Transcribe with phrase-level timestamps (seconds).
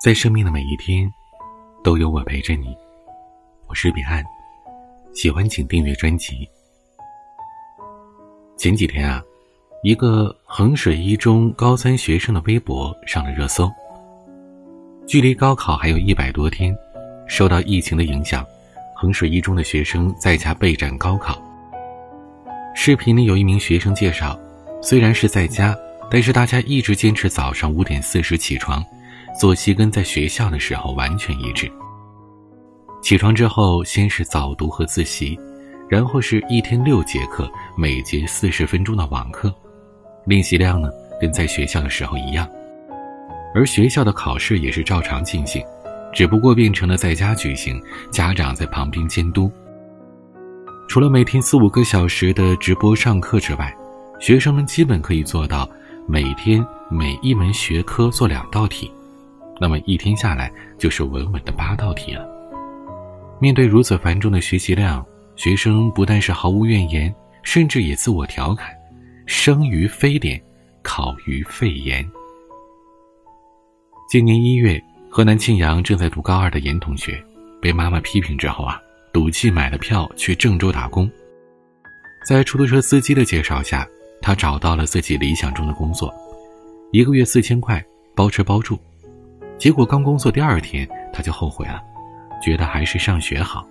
[0.00, 1.12] 在生命的每一天，
[1.84, 2.74] 都有我陪着你。
[3.66, 4.24] 我是彼岸，
[5.12, 6.48] 喜欢请订阅专辑。
[8.56, 9.22] 前几天啊，
[9.82, 13.70] 一个衡水一中高三学生的微博上了热搜。
[15.06, 16.74] 距离高考还有一百多天，
[17.28, 18.42] 受到疫情的影响，
[18.96, 21.38] 衡水一中的学生在家备战高考。
[22.74, 24.34] 视频里有一名学生介绍，
[24.80, 25.76] 虽然是在家，
[26.10, 28.82] 但是大家一直坚持早上五点四十起床。
[29.40, 31.66] 作息跟在学校的时候完全一致。
[33.00, 35.34] 起床之后，先是早读和自习，
[35.88, 39.50] 然后是一天六节课，每节四十分钟的网课，
[40.26, 42.46] 练习量呢跟在学校的时候一样。
[43.54, 45.64] 而学校的考试也是照常进行，
[46.12, 47.80] 只不过变成了在家举行，
[48.12, 49.50] 家长在旁边监督。
[50.86, 53.74] 除了每天四五个小时的直播上课之外，
[54.20, 55.66] 学生们基本可以做到
[56.06, 58.92] 每天每一门学科做两道题。
[59.60, 62.26] 那么一天下来就是稳稳的八道题了。
[63.38, 65.04] 面对如此繁重的学习量，
[65.36, 68.74] 学生不但是毫无怨言，甚至也自我调侃
[69.26, 70.40] ：“生于非典，
[70.82, 72.06] 考于肺炎。”
[74.10, 77.22] 今年一月，河南庆阳正在读高二的严同学，
[77.62, 78.80] 被妈妈批评之后啊，
[79.12, 81.10] 赌气买了票去郑州打工。
[82.26, 83.86] 在出租车司机的介绍下，
[84.20, 86.12] 他找到了自己理想中的工作，
[86.92, 87.82] 一个月四千块，
[88.14, 88.78] 包吃包住。
[89.60, 91.82] 结果刚工作第二天，他就后悔了，
[92.42, 93.62] 觉得还是上学好。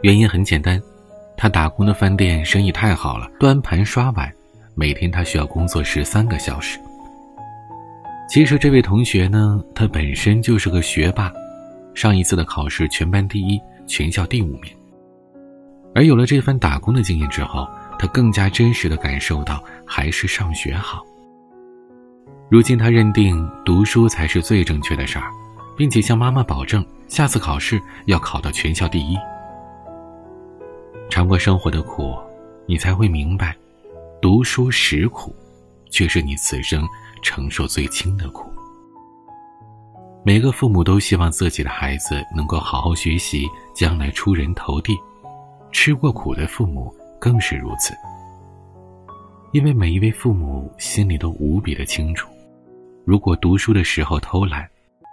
[0.00, 0.80] 原因很简单，
[1.36, 4.32] 他打工的饭店生意太好了，端盘刷碗，
[4.74, 6.78] 每天他需要工作十三个小时。
[8.26, 11.30] 其实这位同学呢，他本身就是个学霸，
[11.94, 14.72] 上一次的考试全班第一，全校第五名。
[15.94, 21.04] 而有了这番打工的经验之后，他更加真实的感受到还是上学好。
[22.52, 25.32] 如今他认定读书才是最正确的事儿，
[25.74, 29.16] 并且向妈妈保证下次考试要考到全校第一。
[31.08, 32.14] 尝过生活的苦，
[32.66, 33.56] 你才会明白，
[34.20, 35.34] 读书实苦，
[35.88, 36.86] 却是你此生
[37.22, 38.52] 承受最轻的苦。
[40.22, 44.92] 每个父母都希望自己的孩子能够好好学习，将来出人头地。
[45.70, 47.94] 吃过苦的父母更是如此，
[49.52, 52.28] 因为每一位父母心里都无比的清楚。
[53.04, 54.68] 如果读书的时候偷懒，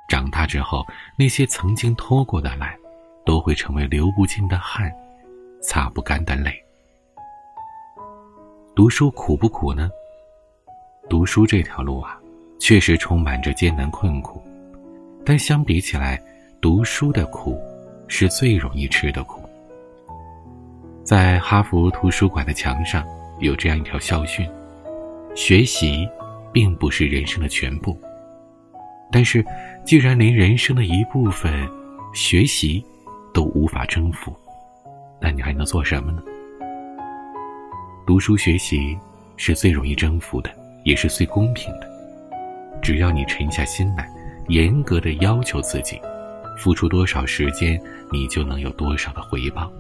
[0.08, 0.86] 长大之后
[1.18, 2.78] 那些曾经偷过的懒，
[3.26, 4.92] 都会成为流不尽的汗，
[5.60, 6.54] 擦不干的泪。
[8.76, 9.90] 读书苦不苦呢？
[11.10, 12.16] 读书这条路啊，
[12.60, 14.40] 确实充满着艰难困苦，
[15.26, 16.22] 但相比起来，
[16.62, 17.60] 读书的苦
[18.08, 19.42] 是最容易吃的苦。
[21.04, 23.04] 在哈佛图书馆的墙上
[23.40, 24.48] 有这样一条校训：
[25.36, 26.08] 学习。
[26.52, 28.00] 并不是人生的全部，
[29.12, 29.44] 但是，
[29.86, 31.68] 既然连人生的一部分
[32.14, 32.84] 学习
[33.34, 34.36] 都无法征服，
[35.22, 36.22] 那你还能做什么呢？
[38.06, 38.98] 读书学习
[39.38, 40.50] 是最容易征服的，
[40.84, 41.88] 也是最公平的。
[42.82, 44.10] 只要你沉下心来，
[44.48, 46.00] 严格的要求自己，
[46.58, 47.80] 付出多少时间，
[48.12, 49.72] 你就能有多少的回报。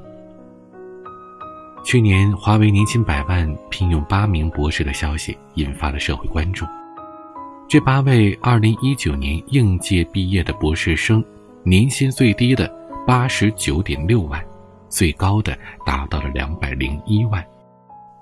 [1.89, 6.63] 去年，华为年薪百万聘用八名博士的消息引发了社会关注。
[7.67, 11.25] 这八位2019年应届毕业的博士生，
[11.63, 12.71] 年薪最低的
[13.07, 14.39] 八十九点六万，
[14.87, 17.43] 最高的达到了两百零一万。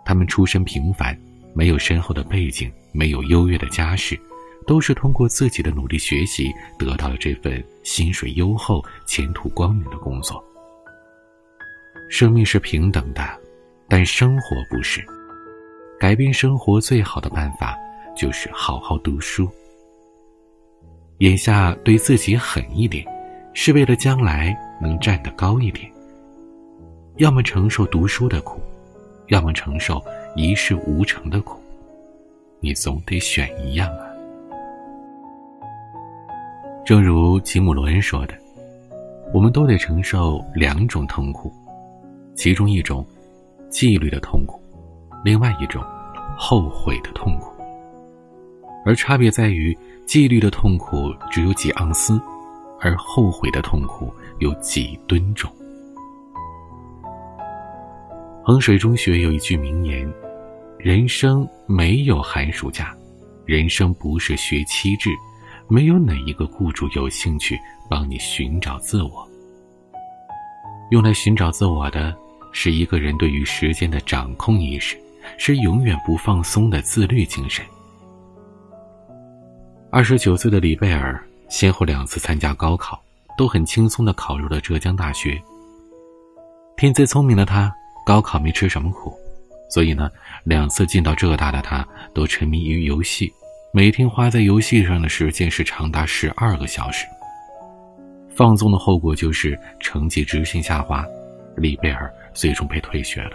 [0.06, 1.14] 他们出身平凡，
[1.54, 4.18] 没有深厚的背景，没有优越的家世，
[4.66, 10.42] 都是通过自己的努力学习，得到了这份薪水优厚、前途光明的工作。
[12.08, 13.22] 生命是平等的。
[13.90, 15.02] 但生活不是，
[15.98, 17.78] 改变生活最好的办法
[18.16, 19.50] 就是好好读书。
[21.20, 23.06] 眼下对自己狠一点，
[23.54, 25.90] 是为了将来能站得高一点。
[27.16, 28.60] 要么承受读书的苦，
[29.28, 30.04] 要么承受
[30.36, 31.58] 一事无成的苦，
[32.60, 34.06] 你总得选一样啊。
[36.86, 38.36] 正如吉姆·罗恩说的
[39.34, 41.52] ：“我们都得承受两种痛苦，
[42.36, 43.04] 其中一种。”
[43.70, 44.62] 纪律的痛苦，
[45.24, 45.84] 另外一种
[46.38, 47.52] 后悔的痛苦，
[48.86, 52.22] 而差别在于，纪律的痛苦只有几盎司，
[52.80, 55.52] 而后悔的痛苦有几吨重。
[58.44, 60.10] 衡水中学有一句名言
[60.80, 62.96] ：“人生没有寒暑假，
[63.46, 65.10] 人生不是学期制，
[65.68, 67.60] 没有哪一个雇主有兴趣
[67.90, 69.28] 帮你寻找自我。
[70.92, 72.16] 用来寻找自我的。”
[72.60, 74.98] 是一个人对于时间的掌控意识，
[75.38, 77.64] 是永远不放松的自律精神。
[79.92, 83.00] 二十九岁的李贝尔先后两次参加高考，
[83.38, 85.40] 都很轻松的考入了浙江大学。
[86.76, 87.72] 天资聪明的他，
[88.04, 89.16] 高考没吃什么苦，
[89.70, 90.10] 所以呢，
[90.44, 93.32] 两次进到浙大的他都沉迷于游戏，
[93.72, 97.06] 每天花在游戏上的时间是长达十二个小时。
[98.36, 101.06] 放纵的后果就是成绩直线下滑，
[101.56, 103.32] 李贝尔最终被退学了。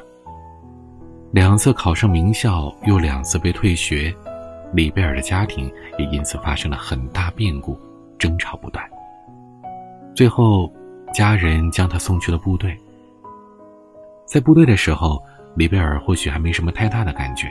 [1.32, 4.14] 两次考上名校，又两次被退学，
[4.72, 5.68] 里贝尔的家庭
[5.98, 7.76] 也因此发生了很大变故，
[8.16, 8.84] 争吵不断。
[10.14, 10.72] 最后，
[11.12, 12.78] 家人将他送去了部队。
[14.24, 15.20] 在部队的时候，
[15.56, 17.50] 里贝尔或许还没什么太大的感觉，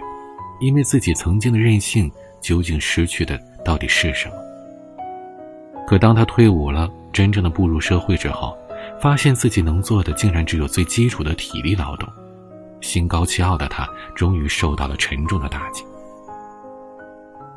[0.61, 2.09] 因为自己曾经的任性
[2.39, 4.35] 究竟失去的到底是什么？
[5.85, 8.57] 可当他退伍了，真正的步入社会之后，
[9.01, 12.07] 发现自己能做的竟然只有最基础的体力劳动，
[12.81, 15.83] 心高气傲的他终于受到了沉重的打击。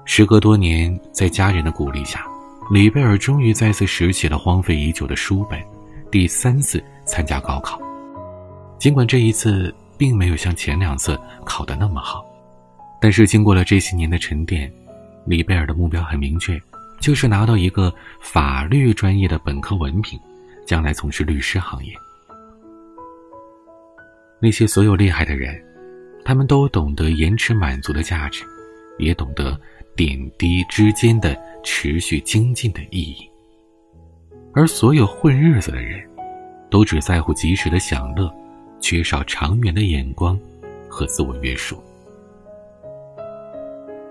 [0.06, 2.26] 时隔多年，在家人的鼓励下，
[2.70, 5.62] 李贝尔终于再次拾起了荒废已久的书本，
[6.11, 7.79] 第三次参加高考。
[8.79, 12.25] 尽管这一次并没有像前两次考得那么好，
[13.02, 14.73] 但是经过了这些年的沉淀，
[15.26, 16.58] 李贝尔的目标很明确，
[17.00, 20.19] 就是拿到一个法律专业的本科文凭，
[20.64, 21.93] 将来从事律师行业。
[24.40, 25.55] 那些所有厉害的人，
[26.25, 28.44] 他们都懂得延迟满足的价值，
[28.99, 29.58] 也懂得
[29.96, 33.28] 点滴之间的持续精进的意义。
[34.52, 36.02] 而所有混日子的人，
[36.70, 38.32] 都只在乎及时的享乐。
[38.81, 40.38] 缺少长远的眼光
[40.90, 41.82] 和自我约束。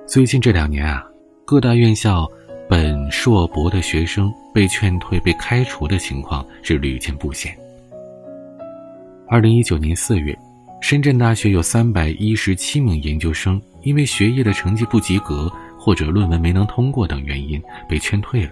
[0.07, 1.07] 最近这两年啊，
[1.45, 2.27] 各大院校
[2.75, 7.55] 本硕博的学生被劝退、被开除的情况是屡见不鲜。
[9.27, 10.35] 二零一九年四月，
[10.81, 18.49] 深圳大学有三百一十七名研究生因为学业的成绩不及格或者论文没能通过等原因被劝退了。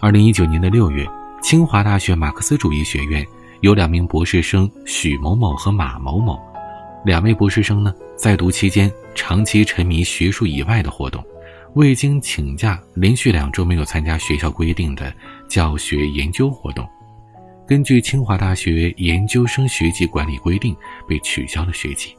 [0.00, 1.06] 二零一九年的六月，
[1.42, 3.22] 清华大学马克思主义学院。
[3.60, 6.40] 有两名博士生许某某和马某某，
[7.04, 11.22] 两位博士生呢，在读期间长期沉迷学术以外的活动，
[11.78, 15.14] 未经请假，连续两周没有参加学校规定的
[15.48, 16.84] 教学研究活动，
[17.68, 20.76] 根据清华大学研究生学籍管理规定，
[21.06, 22.12] 被取消了学籍。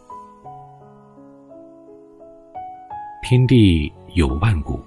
[3.22, 4.82] 天地有万古，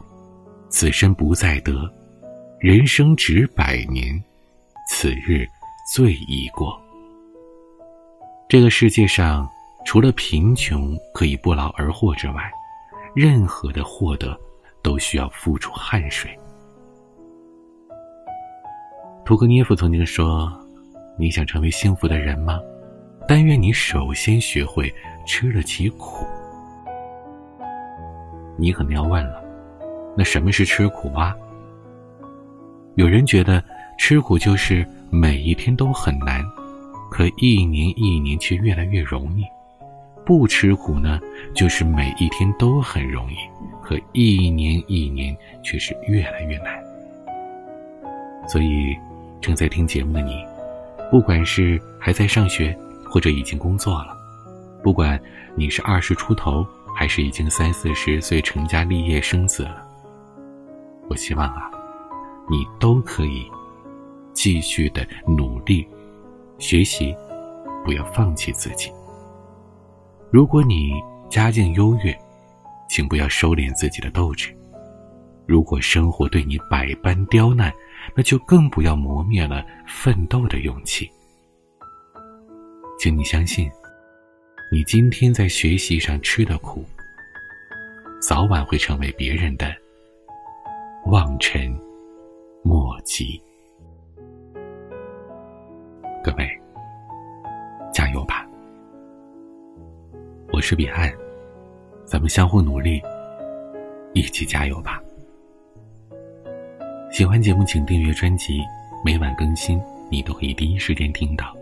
[0.70, 1.86] 此身不再得，
[2.58, 4.18] 人生只百年，
[4.88, 5.46] 此日。
[5.94, 6.80] 最易过。
[8.48, 9.46] 这个世界上，
[9.84, 12.50] 除了贫穷可以不劳而获之外，
[13.14, 14.38] 任何的获得
[14.82, 16.30] 都需要付出汗水。
[19.24, 20.52] 屠格涅夫曾经说
[21.16, 22.60] ：“你想成为幸福的人吗？
[23.28, 24.92] 但愿你首先学会
[25.26, 26.26] 吃得起苦。”
[28.58, 29.42] 你可能要问了，
[30.16, 31.36] 那什么是吃苦啊？
[32.96, 33.62] 有人觉得
[33.98, 34.86] 吃苦就是。
[35.14, 36.42] 每一天都很难，
[37.10, 39.44] 可一年一年却越来越容易。
[40.24, 41.20] 不吃苦呢，
[41.54, 43.36] 就是每一天都很容易，
[43.82, 46.82] 可一年一年却是越来越难。
[48.48, 48.96] 所以，
[49.40, 50.44] 正在听节目的你，
[51.10, 54.16] 不管是还在上学，或者已经工作了，
[54.82, 55.20] 不管
[55.54, 56.66] 你是二十出头，
[56.96, 59.86] 还是已经三四十岁成家立业生子了，
[61.08, 61.70] 我希望啊，
[62.50, 63.46] 你都可以。
[64.34, 65.86] 继续的努力
[66.58, 67.14] 学习，
[67.84, 68.90] 不要放弃自己。
[70.32, 70.94] 如果你
[71.28, 72.18] 家境优越，
[72.88, 74.48] 请不要收敛自己的斗志；
[75.44, 77.70] 如果生活对你百般刁难，
[78.16, 81.06] 那就更不要磨灭了奋斗的勇气。
[82.98, 83.70] 请你相信，
[84.72, 86.82] 你今天在学习上吃的苦，
[88.18, 89.70] 早晚会成为别人的
[91.08, 91.78] 望尘
[92.64, 93.38] 莫及。
[96.24, 96.61] 各位，
[100.52, 101.10] 我是彼岸，
[102.04, 103.00] 咱们相互努力，
[104.12, 105.02] 一起加油吧！
[107.10, 108.60] 喜欢节目请订阅专辑，
[109.02, 109.80] 每晚更新，
[110.10, 111.56] 你都可以第一时间听到。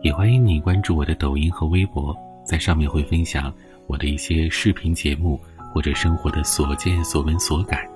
[0.00, 2.12] 也欢迎你关注我的抖音和微博，
[2.44, 3.54] 在上面会分享
[3.86, 5.38] 我的一些视频节目
[5.72, 7.88] 或者生活的所见所闻所感，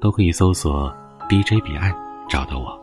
[0.00, 0.92] 都可以搜索
[1.28, 1.94] DJ 彼岸
[2.28, 2.76] 找到我。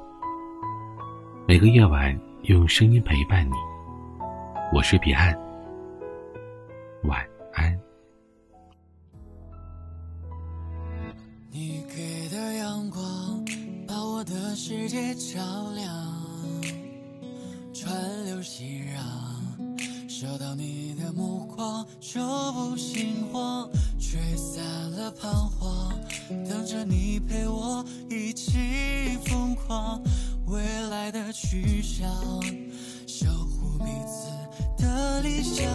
[1.46, 3.56] 每个夜晚用声音陪伴你，
[4.74, 5.38] 我是彼岸。
[7.04, 7.78] 晚安。
[11.52, 13.44] 你给的阳光
[13.86, 15.42] 把我的世界照
[15.76, 15.86] 亮
[17.74, 22.22] 川流熙攘收到你的目光就
[22.54, 25.94] 不心慌吹散了彷徨
[26.48, 30.02] 等着你陪我一起疯狂。
[30.52, 32.10] 未来的去向
[33.08, 34.31] 守护彼此
[35.02, 35.66] 和理想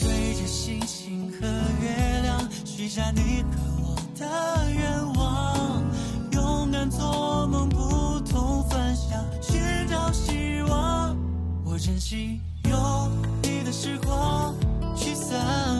[0.00, 1.46] 对着星星和
[1.80, 5.84] 月亮许下你和我的愿望。
[6.32, 11.16] 勇敢做梦不同方向寻找希望。
[11.64, 13.08] 我珍惜有
[13.40, 14.52] 你的时光
[14.96, 15.38] 驱散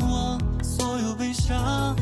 [0.09, 1.97] 我所有悲伤。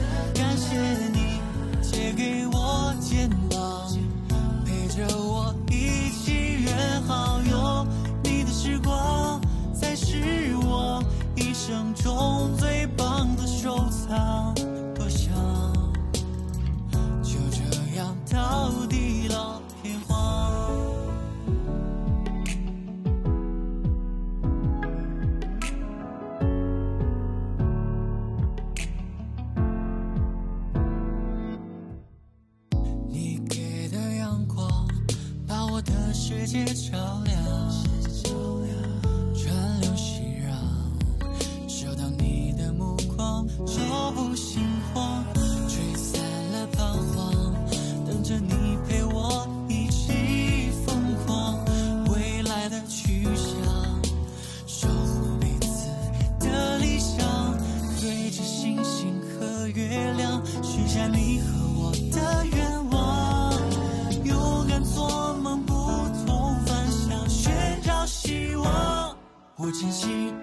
[12.15, 12.64] homes
[69.57, 70.35] 我清醒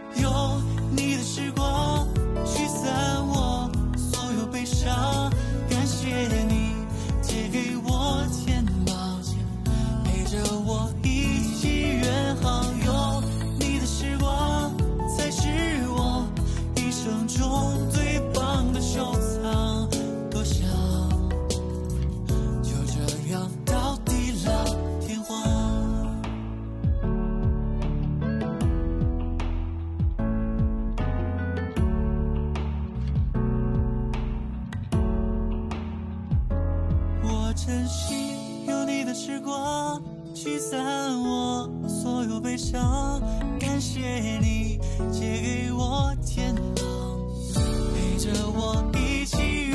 [41.88, 43.22] 所有悲伤，
[43.60, 44.80] 感谢你
[45.12, 46.84] 借给我天堂，
[47.53, 49.70] 陪着我一起。